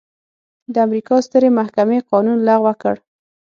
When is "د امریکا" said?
0.73-1.15